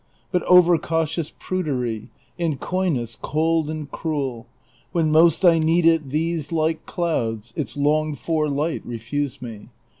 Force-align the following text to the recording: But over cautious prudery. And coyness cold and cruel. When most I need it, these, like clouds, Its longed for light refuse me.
But 0.31 0.41
over 0.45 0.79
cautious 0.79 1.31
prudery. 1.37 2.09
And 2.39 2.59
coyness 2.59 3.15
cold 3.21 3.69
and 3.69 3.91
cruel. 3.91 4.47
When 4.93 5.11
most 5.11 5.45
I 5.45 5.59
need 5.59 5.85
it, 5.85 6.09
these, 6.09 6.51
like 6.51 6.87
clouds, 6.87 7.53
Its 7.55 7.77
longed 7.77 8.17
for 8.17 8.49
light 8.49 8.81
refuse 8.83 9.43
me. 9.43 9.69